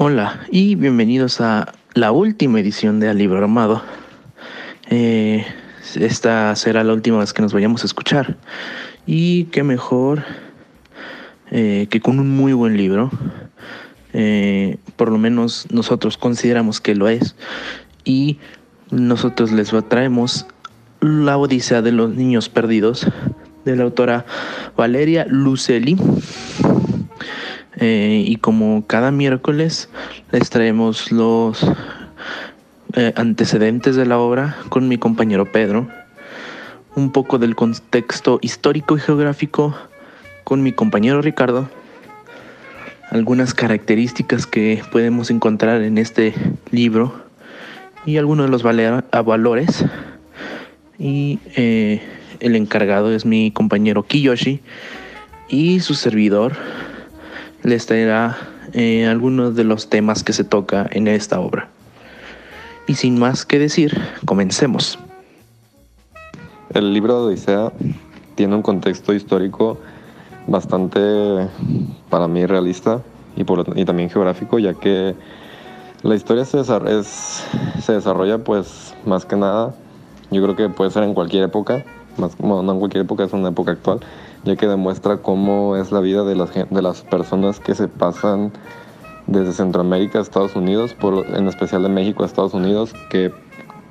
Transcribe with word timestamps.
Hola 0.00 0.38
y 0.52 0.76
bienvenidos 0.76 1.40
a 1.40 1.74
la 1.94 2.12
última 2.12 2.60
edición 2.60 3.00
de 3.00 3.08
Al 3.08 3.18
Libro 3.18 3.38
Armado. 3.38 3.82
Eh, 4.90 5.44
esta 5.96 6.54
será 6.54 6.84
la 6.84 6.92
última 6.92 7.18
vez 7.18 7.32
que 7.32 7.42
nos 7.42 7.52
vayamos 7.52 7.82
a 7.82 7.86
escuchar. 7.86 8.36
Y 9.06 9.46
qué 9.46 9.64
mejor 9.64 10.22
eh, 11.50 11.88
que 11.90 12.00
con 12.00 12.20
un 12.20 12.30
muy 12.30 12.52
buen 12.52 12.76
libro. 12.76 13.10
Eh, 14.12 14.76
por 14.94 15.10
lo 15.10 15.18
menos 15.18 15.66
nosotros 15.72 16.16
consideramos 16.16 16.80
que 16.80 16.94
lo 16.94 17.08
es. 17.08 17.34
Y 18.04 18.38
nosotros 18.92 19.50
les 19.50 19.74
traemos 19.88 20.46
La 21.00 21.38
Odisea 21.38 21.82
de 21.82 21.90
los 21.90 22.14
Niños 22.14 22.48
Perdidos 22.48 23.04
de 23.64 23.74
la 23.74 23.82
autora 23.82 24.26
Valeria 24.76 25.26
Luceli. 25.28 25.96
Eh, 27.76 28.24
y 28.26 28.36
como 28.36 28.84
cada 28.86 29.10
miércoles 29.10 29.88
les 30.32 30.50
traemos 30.50 31.12
los 31.12 31.64
eh, 32.94 33.12
antecedentes 33.16 33.94
de 33.94 34.06
la 34.06 34.18
obra 34.18 34.56
con 34.68 34.88
mi 34.88 34.98
compañero 34.98 35.50
Pedro, 35.52 35.88
un 36.96 37.12
poco 37.12 37.38
del 37.38 37.54
contexto 37.54 38.38
histórico 38.42 38.96
y 38.96 39.00
geográfico 39.00 39.76
con 40.44 40.62
mi 40.62 40.72
compañero 40.72 41.20
Ricardo, 41.20 41.68
algunas 43.10 43.54
características 43.54 44.46
que 44.46 44.82
podemos 44.90 45.30
encontrar 45.30 45.82
en 45.82 45.98
este 45.98 46.34
libro 46.70 47.22
y 48.06 48.16
algunos 48.16 48.46
de 48.46 48.50
los 48.50 48.62
valores. 48.62 49.84
Y 50.98 51.38
eh, 51.54 52.02
el 52.40 52.56
encargado 52.56 53.12
es 53.12 53.24
mi 53.24 53.50
compañero 53.50 54.02
Kiyoshi 54.02 54.60
y 55.48 55.80
su 55.80 55.94
servidor 55.94 56.56
les 57.68 57.86
traerá 57.86 58.36
eh, 58.72 59.06
algunos 59.06 59.54
de 59.54 59.64
los 59.64 59.88
temas 59.88 60.24
que 60.24 60.32
se 60.32 60.44
toca 60.44 60.88
en 60.90 61.08
esta 61.08 61.40
obra. 61.40 61.68
Y 62.86 62.94
sin 62.94 63.18
más 63.18 63.44
que 63.44 63.58
decir, 63.58 64.00
comencemos. 64.24 64.98
El 66.74 66.92
libro 66.92 67.20
de 67.20 67.28
Odisea 67.28 67.72
tiene 68.34 68.56
un 68.56 68.62
contexto 68.62 69.12
histórico 69.12 69.78
bastante, 70.46 71.00
para 72.08 72.28
mí, 72.28 72.46
realista 72.46 73.02
y, 73.36 73.44
también 73.84 74.10
geográfico, 74.10 74.58
ya 74.58 74.74
que 74.74 75.14
la 76.02 76.14
historia 76.14 76.44
se 76.44 76.58
desarrolla, 77.92 78.38
pues, 78.38 78.94
más 79.04 79.24
que 79.24 79.36
nada, 79.36 79.74
yo 80.30 80.42
creo 80.42 80.56
que 80.56 80.68
puede 80.68 80.90
ser 80.90 81.02
en 81.04 81.14
cualquier 81.14 81.44
época, 81.44 81.84
más, 82.18 82.38
no 82.40 82.60
en 82.60 82.78
cualquier 82.78 83.04
época, 83.04 83.24
es 83.24 83.32
una 83.32 83.48
época 83.48 83.72
actual, 83.72 84.00
ya 84.44 84.56
que 84.56 84.66
demuestra 84.66 85.18
cómo 85.18 85.76
es 85.76 85.92
la 85.92 86.00
vida 86.00 86.24
de 86.24 86.34
las, 86.34 86.52
de 86.54 86.82
las 86.82 87.02
personas 87.02 87.60
que 87.60 87.74
se 87.74 87.88
pasan 87.88 88.52
desde 89.26 89.52
Centroamérica 89.52 90.18
a 90.18 90.22
Estados 90.22 90.56
Unidos, 90.56 90.94
por, 90.94 91.26
en 91.26 91.48
especial 91.48 91.82
de 91.82 91.88
México 91.90 92.22
a 92.22 92.26
Estados 92.26 92.54
Unidos, 92.54 92.94
qué, 93.10 93.32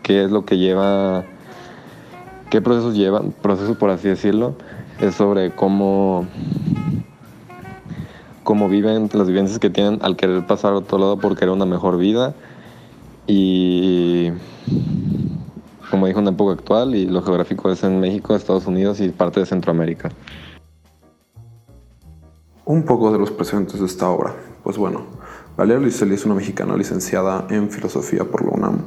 qué 0.04 0.24
es 0.24 0.32
lo 0.32 0.46
que 0.46 0.58
lleva, 0.58 1.24
qué 2.50 2.62
procesos 2.62 2.96
llevan, 2.96 3.34
procesos 3.42 3.78
por 3.78 3.90
así 3.92 4.08
decirlo, 4.08 4.56
es 5.00 5.16
sobre 5.16 5.52
cómo, 5.52 6.26
cómo 8.44 8.68
viven, 8.68 9.10
las 9.14 9.28
vivencias 9.28 9.60
que 9.60 9.70
tienen 9.70 10.00
al 10.02 10.16
querer 10.16 10.46
pasar 10.48 10.74
a 10.74 10.78
otro 10.78 10.98
lado 10.98 11.18
por 11.18 11.36
querer 11.36 11.52
una 11.52 11.66
mejor 11.66 11.98
vida 11.98 12.34
y 13.28 14.32
como 15.90 16.08
dijo, 16.08 16.20
una 16.20 16.32
época 16.32 16.54
actual 16.54 16.96
y 16.96 17.06
lo 17.06 17.22
geográfico 17.22 17.72
es 17.72 17.84
en 17.84 18.00
México, 18.00 18.36
Estados 18.36 18.66
Unidos 18.66 19.00
y 19.00 19.10
parte 19.10 19.40
de 19.40 19.46
Centroamérica. 19.46 20.10
Un 22.66 22.84
poco 22.84 23.12
de 23.12 23.20
los 23.20 23.32
presentes 23.32 23.80
de 23.80 23.86
esta 23.86 24.10
obra. 24.10 24.36
Pues 24.64 24.78
bueno, 24.78 25.06
Valeria 25.56 25.82
Luiselli 25.82 26.16
es 26.16 26.26
una 26.26 26.36
mexicana 26.36 26.76
licenciada 26.76 27.48
en 27.50 27.70
filosofía 27.70 28.26
por 28.26 28.44
la 28.44 28.52
UNAM 28.52 28.80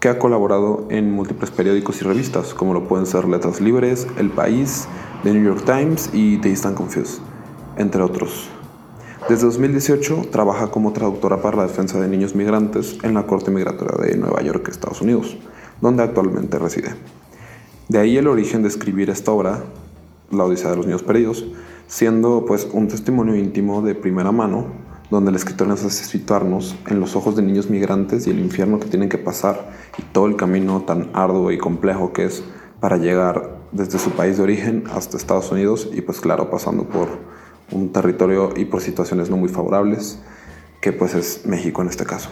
que 0.00 0.10
ha 0.10 0.18
colaborado 0.18 0.86
en 0.90 1.10
múltiples 1.10 1.50
periódicos 1.50 2.02
y 2.02 2.04
revistas, 2.04 2.52
como 2.52 2.74
lo 2.74 2.86
pueden 2.86 3.06
ser 3.06 3.26
Letras 3.26 3.62
Libres, 3.62 4.06
El 4.18 4.28
País, 4.28 4.86
The 5.22 5.32
New 5.32 5.42
York 5.42 5.64
Times 5.64 6.10
y 6.12 6.36
The 6.36 6.50
Instant 6.50 6.76
Confused, 6.76 7.22
entre 7.78 8.02
otros. 8.02 8.50
Desde 9.30 9.46
2018 9.46 10.26
trabaja 10.30 10.70
como 10.70 10.92
traductora 10.92 11.40
para 11.40 11.56
la 11.56 11.62
defensa 11.62 11.98
de 11.98 12.08
niños 12.08 12.34
migrantes 12.34 12.98
en 13.02 13.14
la 13.14 13.26
Corte 13.26 13.50
Migratoria 13.50 13.96
de 14.06 14.18
Nueva 14.18 14.42
York, 14.42 14.68
Estados 14.68 15.00
Unidos 15.00 15.38
donde 15.80 16.02
actualmente 16.02 16.58
reside. 16.58 16.94
De 17.88 17.98
ahí 17.98 18.16
el 18.16 18.28
origen 18.28 18.62
de 18.62 18.68
escribir 18.68 19.10
esta 19.10 19.32
obra, 19.32 19.64
La 20.30 20.44
Odisea 20.44 20.70
de 20.70 20.76
los 20.76 20.86
Niños 20.86 21.02
Perdidos, 21.02 21.44
siendo 21.86 22.44
pues 22.46 22.66
un 22.72 22.88
testimonio 22.88 23.36
íntimo 23.36 23.82
de 23.82 23.94
primera 23.94 24.32
mano, 24.32 24.66
donde 25.10 25.30
el 25.30 25.36
escritor 25.36 25.68
nos 25.68 25.84
hace 25.84 26.04
situarnos 26.04 26.76
en 26.88 26.98
los 26.98 27.14
ojos 27.14 27.36
de 27.36 27.42
niños 27.42 27.68
migrantes 27.68 28.26
y 28.26 28.30
el 28.30 28.38
infierno 28.38 28.80
que 28.80 28.88
tienen 28.88 29.08
que 29.08 29.18
pasar 29.18 29.70
y 29.98 30.02
todo 30.02 30.26
el 30.26 30.36
camino 30.36 30.82
tan 30.82 31.10
arduo 31.12 31.52
y 31.52 31.58
complejo 31.58 32.12
que 32.12 32.24
es 32.24 32.42
para 32.80 32.96
llegar 32.96 33.58
desde 33.72 33.98
su 33.98 34.10
país 34.10 34.38
de 34.38 34.42
origen 34.42 34.84
hasta 34.92 35.16
Estados 35.16 35.50
Unidos 35.52 35.88
y 35.92 36.00
pues 36.00 36.20
claro 36.20 36.50
pasando 36.50 36.84
por 36.84 37.08
un 37.70 37.92
territorio 37.92 38.52
y 38.56 38.64
por 38.64 38.80
situaciones 38.80 39.30
no 39.30 39.36
muy 39.36 39.48
favorables 39.48 40.18
que 40.80 40.92
pues 40.92 41.14
es 41.14 41.46
México 41.46 41.82
en 41.82 41.88
este 41.88 42.04
caso. 42.04 42.30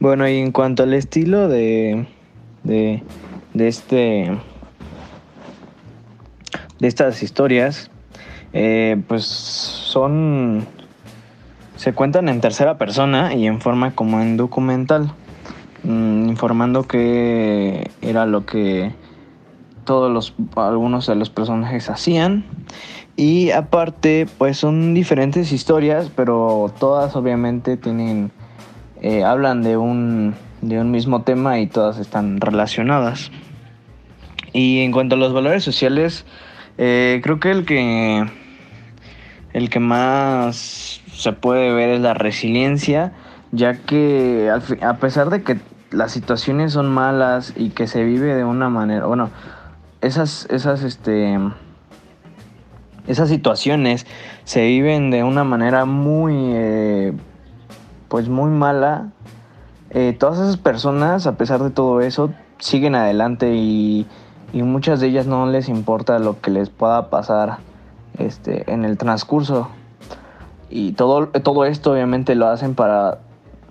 Bueno, 0.00 0.26
y 0.26 0.38
en 0.38 0.50
cuanto 0.50 0.82
al 0.82 0.94
estilo 0.94 1.46
de, 1.46 2.06
de, 2.64 3.02
este 3.54 4.30
de 6.78 6.88
estas 6.88 7.22
historias, 7.22 7.90
eh, 8.54 8.98
pues 9.08 9.24
son 9.26 10.66
se 11.76 11.92
cuentan 11.92 12.30
en 12.30 12.40
tercera 12.40 12.78
persona 12.78 13.34
y 13.34 13.46
en 13.46 13.60
forma 13.60 13.94
como 13.94 14.22
en 14.22 14.38
documental, 14.38 15.12
mm, 15.82 16.30
informando 16.30 16.84
que 16.84 17.90
era 18.00 18.24
lo 18.24 18.46
que 18.46 18.94
todos 19.84 20.10
los 20.10 20.32
algunos 20.56 21.08
de 21.08 21.14
los 21.14 21.28
personajes 21.28 21.90
hacían. 21.90 22.46
Y 23.16 23.50
aparte 23.50 24.26
pues 24.38 24.56
son 24.56 24.94
diferentes 24.94 25.52
historias, 25.52 26.10
pero 26.16 26.72
todas 26.78 27.16
obviamente 27.16 27.76
tienen 27.76 28.30
eh, 29.00 29.24
hablan 29.24 29.62
de 29.62 29.76
un, 29.76 30.34
de 30.60 30.78
un 30.80 30.90
mismo 30.90 31.22
tema 31.22 31.58
y 31.58 31.66
todas 31.66 31.98
están 31.98 32.40
relacionadas. 32.40 33.30
Y 34.52 34.80
en 34.80 34.92
cuanto 34.92 35.14
a 35.14 35.18
los 35.18 35.32
valores 35.32 35.64
sociales, 35.64 36.26
eh, 36.78 37.20
creo 37.22 37.40
que 37.40 37.50
el 37.50 37.64
que 37.64 38.26
el 39.52 39.70
que 39.70 39.80
más 39.80 41.00
se 41.12 41.32
puede 41.32 41.72
ver 41.72 41.90
es 41.90 42.00
la 42.00 42.14
resiliencia, 42.14 43.12
ya 43.52 43.74
que 43.74 44.50
a 44.80 44.96
pesar 44.96 45.30
de 45.30 45.42
que 45.42 45.58
las 45.90 46.12
situaciones 46.12 46.72
son 46.72 46.88
malas 46.88 47.52
y 47.56 47.70
que 47.70 47.86
se 47.86 48.04
vive 48.04 48.34
de 48.34 48.44
una 48.44 48.68
manera, 48.68 49.06
bueno, 49.06 49.30
esas 50.00 50.46
esas 50.50 50.82
este 50.82 51.38
esas 53.06 53.28
situaciones 53.28 54.06
se 54.44 54.64
viven 54.66 55.10
de 55.10 55.24
una 55.24 55.42
manera 55.42 55.84
muy 55.84 56.34
eh, 56.54 57.12
pues 58.10 58.28
muy 58.28 58.50
mala, 58.50 59.12
eh, 59.90 60.16
todas 60.18 60.40
esas 60.40 60.56
personas, 60.56 61.28
a 61.28 61.36
pesar 61.36 61.62
de 61.62 61.70
todo 61.70 62.00
eso, 62.00 62.30
siguen 62.58 62.96
adelante 62.96 63.54
y, 63.54 64.06
muchas 64.52 64.98
de 64.98 65.06
ellas 65.06 65.26
no 65.26 65.46
les 65.46 65.68
importa 65.68 66.18
lo 66.18 66.40
que 66.40 66.50
les 66.50 66.70
pueda 66.70 67.08
pasar 67.08 67.58
este, 68.18 68.70
en 68.70 68.84
el 68.84 68.98
transcurso. 68.98 69.68
Y 70.68 70.92
todo, 70.92 71.28
todo 71.28 71.64
esto 71.64 71.92
obviamente 71.92 72.34
lo 72.34 72.48
hacen 72.48 72.74
para 72.74 73.20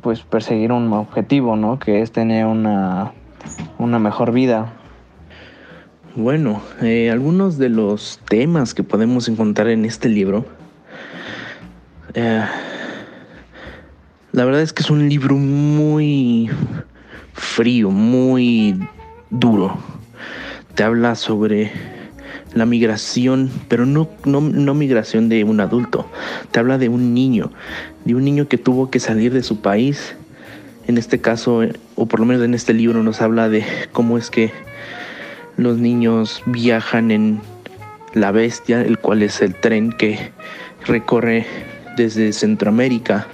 pues 0.02 0.22
perseguir 0.22 0.72
un 0.72 0.92
objetivo, 0.94 1.58
¿no? 1.58 1.78
Que 1.78 2.02
es 2.02 2.14
tener 2.14 2.46
una, 2.46 3.12
una 3.78 4.00
mejor 4.00 4.32
vida. 4.32 4.72
Bueno, 6.16 6.62
eh, 6.82 7.12
algunos 7.12 7.58
de 7.58 7.68
los 7.68 8.22
temas 8.30 8.74
que 8.74 8.84
podemos 8.84 9.28
encontrar 9.28 9.68
en 9.68 9.84
este 9.84 10.08
libro 10.08 10.46
eh, 12.14 12.42
la 14.32 14.46
verdad 14.46 14.62
es 14.62 14.74
que 14.74 14.84
es 14.84 14.90
un 14.92 15.10
libro 15.10 15.36
muy 15.36 16.50
frío, 17.34 17.90
muy 17.90 18.80
duro. 19.32 19.78
Te 20.76 20.84
habla 20.84 21.16
sobre 21.16 21.72
la 22.54 22.66
migración, 22.66 23.50
pero 23.68 23.86
no, 23.86 24.08
no, 24.26 24.40
no, 24.42 24.74
migración 24.76 25.30
de 25.30 25.44
un 25.44 25.60
adulto. 25.60 26.08
Te 26.52 26.60
habla 26.60 26.78
de 26.78 26.90
un 26.90 27.14
niño, 27.14 27.52
de 28.06 28.16
un 28.16 28.24
niño 28.24 28.48
que 28.48 28.58
tuvo 28.58 28.92
que 28.92 29.00
salir 29.00 29.34
de 29.34 29.42
su 29.42 29.62
país. 29.62 30.16
En 30.88 30.98
este 30.98 31.20
caso, 31.20 31.62
o 31.96 32.06
por 32.06 32.20
lo 32.20 32.26
menos 32.26 32.44
en 32.44 32.54
este 32.54 32.74
libro, 32.74 33.02
nos 33.02 33.22
habla 33.22 33.50
de 33.50 33.66
cómo 33.92 34.18
es 34.18 34.30
que 34.30 34.52
los 35.58 35.78
niños 35.78 36.44
viajan 36.46 37.10
en 37.10 37.42
la 38.14 38.32
bestia, 38.32 38.82
el 38.82 39.00
cual 39.00 39.24
es 39.24 39.42
el 39.42 39.56
tren 39.56 39.92
que 39.92 40.32
recorre 40.86 41.46
desde 41.98 42.32
Centroamérica 42.32 43.28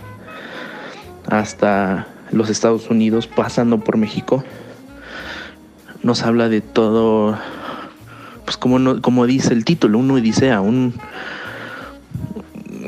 hasta 1.28 2.08
los 2.32 2.50
Estados 2.50 2.90
Unidos, 2.90 3.28
pasando 3.28 3.80
por 3.80 3.98
México, 3.98 4.44
nos 6.04 6.24
habla 6.24 6.50
de 6.50 6.62
todo, 6.62 7.38
pues 8.44 8.58
como, 8.58 9.02
como 9.02 9.26
dice 9.26 9.54
el 9.54 9.66
título, 9.66 9.98
un 10.00 10.12
odisea, 10.12 10.62
un 10.62 10.94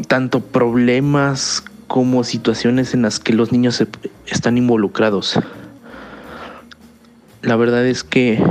tanto 0.08 0.42
problemas 0.42 1.64
como 1.88 2.24
situaciones 2.24 2.94
en 2.94 3.02
las 3.02 3.20
que 3.20 3.34
los 3.34 3.52
niños 3.52 3.84
están 4.28 4.58
involucrados. 4.58 5.40
La 7.42 7.56
verdad 7.56 7.86
es 7.86 8.04
que 8.04 8.44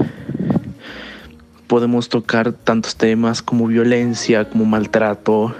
podemos 1.67 2.09
tocar 2.09 2.53
tantos 2.53 2.97
temas 2.97 3.43
como 3.43 3.67
violencia, 3.67 4.49
como 4.49 4.65
maltrato, 4.65 5.55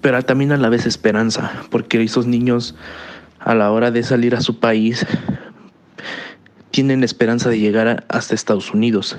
pero 0.00 0.22
también 0.22 0.52
a 0.52 0.56
la 0.56 0.68
vez 0.68 0.86
esperanza, 0.86 1.52
porque 1.70 2.02
esos 2.02 2.26
niños 2.26 2.74
a 3.38 3.54
la 3.54 3.70
hora 3.70 3.90
de 3.90 4.02
salir 4.02 4.34
a 4.34 4.40
su 4.40 4.58
país 4.58 5.06
tienen 6.70 7.04
esperanza 7.04 7.48
de 7.48 7.58
llegar 7.58 8.04
hasta 8.08 8.34
Estados 8.34 8.74
Unidos. 8.74 9.16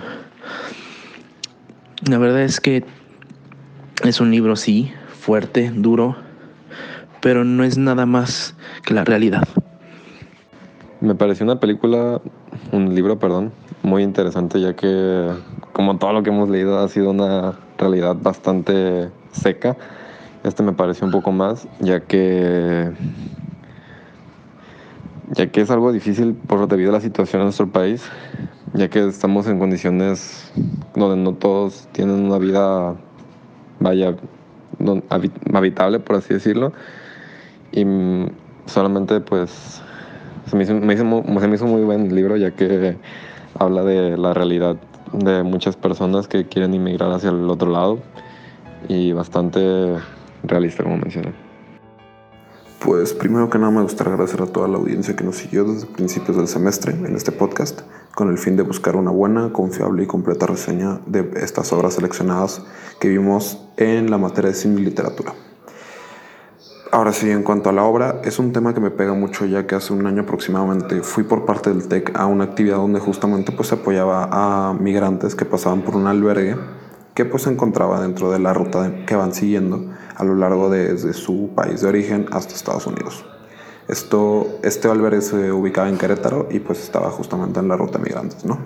La 2.08 2.18
verdad 2.18 2.42
es 2.42 2.60
que 2.60 2.84
es 4.04 4.22
un 4.22 4.32
libro, 4.32 4.56
sí, 4.56 4.92
fuerte, 5.20 5.72
duro, 5.74 6.16
pero 7.22 7.44
no 7.44 7.64
es 7.64 7.78
nada 7.78 8.06
más 8.06 8.56
que 8.86 8.94
la 8.94 9.04
realidad. 9.04 9.44
Me 11.02 11.16
pareció 11.16 11.46
una 11.46 11.60
película, 11.60 12.22
un 12.72 12.94
libro, 12.94 13.20
perdón, 13.20 13.52
muy 13.84 14.04
interesante, 14.04 14.60
ya 14.60 14.76
que 14.76 15.30
como 15.74 15.98
todo 15.98 16.14
lo 16.14 16.24
que 16.24 16.30
hemos 16.30 16.50
leído 16.50 16.80
ha 16.80 16.88
sido 16.88 17.12
una 17.12 17.54
realidad 17.78 18.16
bastante 18.20 19.10
seca. 19.32 19.78
Este 20.48 20.64
me 20.64 20.72
pareció 20.72 21.06
un 21.06 21.12
poco 21.12 21.34
más, 21.34 21.68
ya 21.82 22.00
que 22.00 22.94
ya 25.32 25.48
que 25.48 25.60
es 25.60 25.70
algo 25.70 25.92
difícil 25.92 26.36
por 26.36 26.66
debido 26.70 26.92
a 26.92 26.94
la 26.94 27.02
situación 27.02 27.42
en 27.42 27.48
nuestro 27.48 27.68
país, 27.68 28.10
ya 28.74 28.88
que 28.88 29.06
estamos 29.06 29.46
en 29.48 29.60
condiciones 29.60 30.50
donde 30.96 31.18
no 31.18 31.34
todos 31.34 31.90
tienen 31.92 32.24
una 32.24 32.38
vida 32.38 32.96
vaya 33.82 34.16
habitable, 35.54 36.00
por 36.00 36.16
así 36.16 36.34
decirlo. 36.34 36.72
Y 37.74 37.86
solamente 38.68 39.20
pues 39.20 39.82
se 40.46 40.56
me, 40.56 40.64
hizo, 40.64 40.80
se 40.80 41.48
me 41.50 41.56
hizo 41.56 41.66
muy 41.66 41.84
buen 41.84 42.16
libro 42.16 42.38
ya 42.38 42.52
que 42.52 42.96
habla 43.60 43.84
de 43.84 44.16
la 44.16 44.34
realidad 44.34 44.78
de 45.12 45.44
muchas 45.44 45.76
personas 45.76 46.30
que 46.30 46.46
quieren 46.46 46.74
inmigrar 46.74 47.12
hacia 47.12 47.32
el 47.32 47.50
otro 47.50 47.70
lado 47.70 48.00
y 48.88 49.12
bastante 49.12 49.98
realista 50.44 50.84
como 50.84 50.98
mencioné. 50.98 51.34
Pues 52.80 53.14
primero 53.14 53.50
que 53.50 53.58
nada 53.58 53.72
me 53.72 53.82
gustaría 53.82 54.14
agradecer 54.14 54.42
a 54.42 54.46
toda 54.46 54.68
la 54.68 54.78
audiencia 54.78 55.16
que 55.16 55.24
nos 55.24 55.38
siguió 55.38 55.66
desde 55.66 55.88
principios 55.88 56.38
del 56.38 56.48
semestre 56.48 56.94
en 56.94 57.16
este 57.16 57.32
podcast 57.32 57.82
con 58.14 58.30
el 58.30 58.38
fin 58.38 58.56
de 58.56 58.64
buscar 58.64 58.96
una 58.96 59.12
buena, 59.12 59.52
confiable 59.52 60.04
y 60.04 60.08
completa 60.08 60.46
reseña 60.46 61.00
de 61.06 61.30
estas 61.36 61.74
obras 61.74 61.96
seleccionadas 61.96 62.64
que 63.00 63.10
vimos 63.10 63.68
en 63.78 64.10
la 64.10 64.18
materia 64.18 64.52
de 64.52 64.56
cine 64.56 64.80
y 64.80 64.86
literatura. 64.86 65.34
Ahora 66.92 67.12
sí, 67.12 67.30
en 67.30 67.44
cuanto 67.44 67.70
a 67.70 67.74
la 67.74 67.84
obra, 67.84 68.22
es 68.24 68.40
un 68.40 68.54
tema 68.54 68.74
que 68.74 68.80
me 68.80 68.92
pega 68.92 69.14
mucho 69.14 69.46
ya 69.46 69.68
que 69.68 69.76
hace 69.76 69.92
un 69.92 70.08
año 70.08 70.22
aproximadamente 70.22 71.02
fui 71.02 71.24
por 71.26 71.46
parte 71.46 71.70
del 71.70 71.88
TEC 71.88 72.18
a 72.18 72.26
una 72.26 72.46
actividad 72.46 72.78
donde 72.78 73.00
justamente 73.00 73.52
pues 73.52 73.74
apoyaba 73.74 74.30
a 74.32 74.74
migrantes 74.74 75.36
que 75.36 75.46
pasaban 75.46 75.82
por 75.82 75.96
un 75.96 76.08
albergue 76.08 76.56
que 77.18 77.26
pues 77.26 77.42
se 77.42 77.50
encontraba 77.50 78.00
dentro 78.00 78.30
de 78.30 78.38
la 78.38 78.54
ruta 78.54 79.04
que 79.08 79.16
van 79.16 79.34
siguiendo 79.34 79.90
a 80.16 80.24
lo 80.24 80.36
largo 80.36 80.70
de, 80.70 80.94
desde 80.94 81.14
su 81.14 81.50
país 81.56 81.82
de 81.82 81.88
origen 81.88 82.28
hasta 82.32 82.54
Estados 82.54 82.86
Unidos. 82.86 83.26
Esto, 83.88 84.60
este 84.62 84.88
albergue 84.88 85.22
se 85.22 85.52
ubicaba 85.52 85.90
en 85.90 85.98
Querétaro 85.98 86.48
y 86.52 86.60
pues 86.60 86.80
estaba 86.80 87.10
justamente 87.10 87.60
en 87.60 87.70
la 87.70 87.76
ruta 87.76 87.98
migrantes, 87.98 88.46
¿no? 88.46 88.60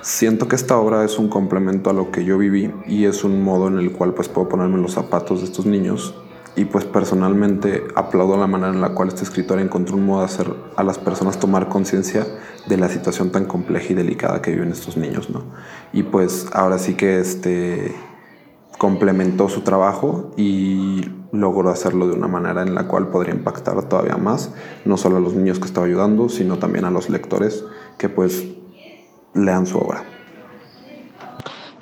Siento 0.00 0.46
que 0.46 0.54
esta 0.54 0.78
obra 0.78 1.04
es 1.04 1.18
un 1.18 1.28
complemento 1.28 1.90
a 1.90 1.92
lo 1.92 2.12
que 2.12 2.24
yo 2.24 2.38
viví 2.38 2.72
y 2.86 3.06
es 3.06 3.24
un 3.24 3.42
modo 3.42 3.66
en 3.66 3.80
el 3.80 3.90
cual 3.90 4.14
pues 4.14 4.28
puedo 4.28 4.48
ponerme 4.48 4.78
los 4.78 4.92
zapatos 4.92 5.40
de 5.40 5.46
estos 5.46 5.66
niños 5.66 6.14
y 6.54 6.66
pues 6.66 6.84
personalmente 6.84 7.84
aplaudo 7.94 8.36
la 8.36 8.46
manera 8.46 8.72
en 8.72 8.80
la 8.80 8.90
cual 8.90 9.08
este 9.08 9.22
escritor 9.22 9.58
encontró 9.58 9.96
un 9.96 10.06
modo 10.06 10.20
de 10.20 10.26
hacer 10.26 10.52
a 10.76 10.82
las 10.82 10.98
personas 10.98 11.38
tomar 11.38 11.68
conciencia 11.68 12.26
de 12.66 12.76
la 12.76 12.88
situación 12.88 13.32
tan 13.32 13.46
compleja 13.46 13.92
y 13.92 13.94
delicada 13.94 14.42
que 14.42 14.50
viven 14.50 14.70
estos 14.70 14.96
niños, 14.96 15.30
¿no? 15.30 15.44
Y 15.92 16.02
pues 16.02 16.48
ahora 16.52 16.78
sí 16.78 16.94
que 16.94 17.20
este 17.20 17.94
complementó 18.78 19.48
su 19.48 19.62
trabajo 19.62 20.32
y 20.36 21.08
logró 21.30 21.70
hacerlo 21.70 22.08
de 22.08 22.14
una 22.14 22.28
manera 22.28 22.62
en 22.62 22.74
la 22.74 22.88
cual 22.88 23.08
podría 23.08 23.34
impactar 23.34 23.82
todavía 23.88 24.16
más, 24.16 24.52
no 24.84 24.96
solo 24.96 25.16
a 25.16 25.20
los 25.20 25.34
niños 25.34 25.58
que 25.58 25.66
estaba 25.66 25.86
ayudando, 25.86 26.28
sino 26.28 26.58
también 26.58 26.84
a 26.84 26.90
los 26.90 27.08
lectores 27.08 27.64
que 27.96 28.08
pues 28.08 28.44
lean 29.34 29.66
su 29.66 29.78
obra. 29.78 30.04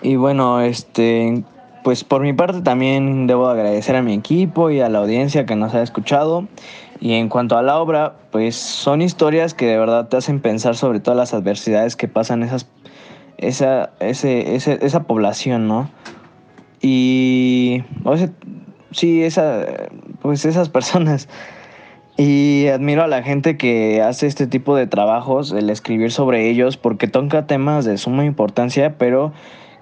Y 0.02 0.16
bueno, 0.16 0.60
este 0.60 1.44
pues 1.82 2.04
por 2.04 2.22
mi 2.22 2.32
parte 2.32 2.60
también 2.60 3.26
debo 3.26 3.48
agradecer 3.48 3.96
a 3.96 4.02
mi 4.02 4.14
equipo 4.14 4.70
y 4.70 4.80
a 4.80 4.88
la 4.88 4.98
audiencia 4.98 5.46
que 5.46 5.56
nos 5.56 5.74
ha 5.74 5.82
escuchado. 5.82 6.46
Y 7.00 7.14
en 7.14 7.28
cuanto 7.28 7.56
a 7.56 7.62
la 7.62 7.78
obra, 7.78 8.16
pues 8.30 8.56
son 8.56 9.00
historias 9.00 9.54
que 9.54 9.66
de 9.66 9.78
verdad 9.78 10.08
te 10.08 10.18
hacen 10.18 10.40
pensar 10.40 10.76
sobre 10.76 11.00
todas 11.00 11.16
las 11.16 11.32
adversidades 11.32 11.96
que 11.96 12.08
pasan 12.08 12.42
esas, 12.42 12.68
esa, 13.38 13.90
ese, 14.00 14.54
esa 14.54 15.02
población, 15.04 15.66
¿no? 15.66 15.90
Y, 16.82 17.82
sí, 18.90 19.22
esa, 19.22 19.66
pues 20.20 20.44
esas 20.44 20.68
personas. 20.68 21.28
Y 22.18 22.66
admiro 22.66 23.02
a 23.02 23.06
la 23.06 23.22
gente 23.22 23.56
que 23.56 24.02
hace 24.02 24.26
este 24.26 24.46
tipo 24.46 24.76
de 24.76 24.86
trabajos, 24.86 25.52
el 25.52 25.70
escribir 25.70 26.12
sobre 26.12 26.50
ellos, 26.50 26.76
porque 26.76 27.08
toca 27.08 27.46
temas 27.46 27.86
de 27.86 27.96
suma 27.96 28.26
importancia, 28.26 28.98
pero 28.98 29.32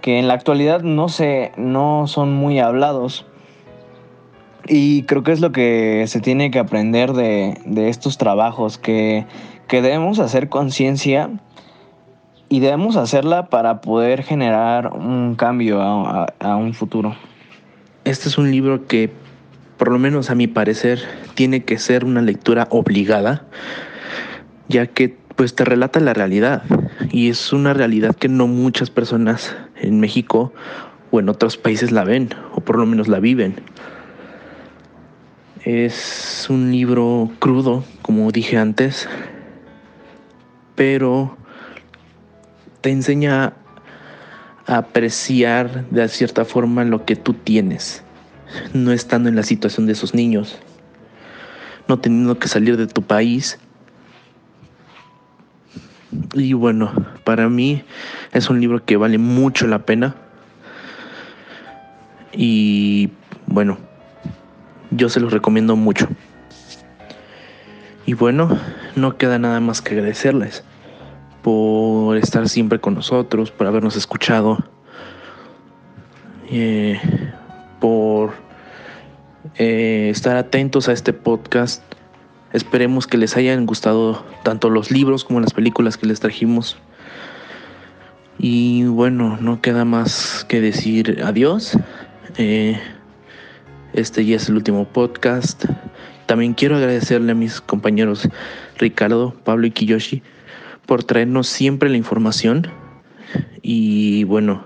que 0.01 0.19
en 0.19 0.29
la 0.29 0.35
actualidad 0.35 0.83
no, 0.83 1.09
se, 1.09 1.53
no 1.57 2.07
son 2.07 2.35
muy 2.35 2.61
hablados. 2.61 3.27
Y 4.67 5.05
creo 5.05 5.23
que 5.23 5.33
es 5.33 5.41
lo 5.41 5.51
que 5.51 6.05
se 6.09 6.21
tiene 6.21 6.51
que 6.51 6.59
aprender 6.59 7.13
de, 7.13 7.89
estos 7.89 8.19
trabajos, 8.19 8.79
que, 8.79 9.27
debemos 9.71 10.19
hacer 10.19 10.49
conciencia 10.49 11.31
y 12.49 12.61
debemos 12.61 12.97
hacerla 12.97 13.47
para 13.47 13.81
poder 13.81 14.23
generar 14.23 14.93
un 14.93 15.35
cambio 15.37 15.81
a, 15.83 16.27
a, 16.39 16.57
un 16.57 16.75
futuro. 16.75 17.15
Este 18.05 18.29
es 18.29 18.39
un 18.39 18.51
libro 18.51 18.87
que, 18.87 19.11
por 19.77 19.91
lo 19.91 19.99
menos 19.99 20.31
a 20.31 20.35
mi 20.35 20.47
parecer, 20.47 21.01
tiene 21.35 21.65
que 21.65 21.79
ser 21.79 22.05
una 22.05 22.23
lectura 22.23 22.67
obligada, 22.71 23.45
ya 24.69 24.87
que 24.87 25.17
pues 25.37 25.55
te 25.55 25.65
relata 25.65 26.01
la 26.01 26.15
realidad 26.15 26.63
y 27.11 27.31
es 27.31 27.53
una 27.53 27.75
realidad 27.75 28.15
que 28.15 28.29
no 28.29 28.47
muchas 28.47 28.91
personas 28.91 29.57
en 29.77 30.01
México 30.01 30.53
o 31.11 31.21
en 31.21 31.29
otros 31.29 31.57
países 31.57 31.93
la 31.93 32.05
ven, 32.05 32.31
o 32.55 32.61
por 32.61 32.77
lo 32.77 32.87
menos 32.87 33.09
la 33.09 33.21
viven. 33.21 33.55
Es 35.65 36.47
un 36.49 36.71
libro 36.71 37.31
crudo, 37.39 37.85
como 38.03 38.31
dije 38.31 38.59
antes, 38.59 39.09
pero 40.75 41.37
te 42.81 42.91
enseña 42.91 43.55
a 44.67 44.77
apreciar 44.77 45.89
de 45.91 46.07
cierta 46.09 46.45
forma 46.45 46.85
lo 46.85 47.05
que 47.05 47.17
tú 47.17 47.33
tienes, 47.33 48.03
no 48.73 48.93
estando 48.93 49.29
en 49.29 49.37
la 49.37 49.43
situación 49.43 49.87
de 49.87 49.93
esos 49.93 50.15
niños, 50.15 50.59
no 51.89 51.99
teniendo 51.99 52.39
que 52.39 52.49
salir 52.49 52.77
de 52.77 52.87
tu 52.87 53.03
país 53.03 53.59
y 56.35 56.53
bueno, 56.53 56.93
para 57.25 57.49
mí 57.49 57.83
es 58.33 58.49
un 58.49 58.61
libro 58.61 58.85
que 58.85 58.97
vale 58.97 59.19
mucho 59.19 59.67
la 59.67 59.81
pena. 59.81 60.15
Y 62.33 63.11
bueno, 63.47 63.79
yo 64.91 65.09
se 65.09 65.21
los 65.21 65.33
recomiendo 65.33 65.77
mucho. 65.77 66.09
Y 68.07 68.15
bueno, 68.15 68.59
no 68.97 69.19
queda 69.19 69.39
nada 69.39 69.61
más 69.61 69.83
que 69.83 69.95
agradecerles 69.95 70.65
por 71.43 72.17
estar 72.17 72.49
siempre 72.49 72.81
con 72.81 72.95
nosotros, 72.95 73.51
por 73.51 73.67
habernos 73.67 73.97
escuchado, 73.97 74.59
eh, 76.51 77.01
por 77.81 78.33
eh, 79.57 80.09
estar 80.11 80.37
atentos 80.37 80.89
a 80.89 80.93
este 80.93 81.13
podcast 81.13 81.83
Esperemos 82.53 83.07
que 83.07 83.19
les 83.19 83.37
hayan 83.37 83.67
gustado 83.67 84.25
tanto 84.43 84.71
los 84.71 84.91
libros 84.91 85.25
como 85.25 85.41
las 85.41 85.53
películas 85.53 85.99
que 85.99 86.07
les 86.07 86.21
trajimos. 86.21 86.79
Y 88.39 88.85
bueno, 88.85 89.37
no 89.41 89.61
queda 89.61 89.85
más 89.85 90.47
que 90.49 90.61
decir 90.61 91.21
adiós. 91.23 91.77
Eh, 92.39 92.81
este 93.93 94.25
ya 94.25 94.37
es 94.37 94.49
el 94.49 94.57
último 94.57 94.87
podcast. 94.87 95.67
También 96.25 96.55
quiero 96.55 96.77
agradecerle 96.77 97.33
a 97.33 97.35
mis 97.35 97.61
compañeros 97.61 98.29
Ricardo, 98.79 99.35
Pablo 99.45 99.67
y 99.67 99.71
Kiyoshi 99.71 100.23
por 100.87 101.05
traernos 101.05 101.49
siempre 101.49 101.91
la 101.91 101.99
información. 101.99 102.69
Y 103.61 104.25
bueno, 104.25 104.65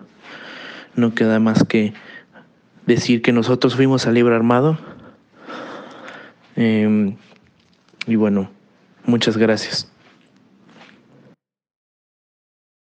no 0.95 1.15
queda 1.15 1.41
más 1.41 1.65
que 1.65 1.95
decir 2.87 3.23
que 3.23 3.33
nosotros 3.33 3.75
fuimos 3.75 4.07
al 4.07 4.15
libro 4.15 4.37
armado. 4.37 4.79
Eh, 6.55 7.17
y 8.07 8.17
bueno, 8.17 8.51
muchas 9.05 9.37
gracias. 9.37 9.92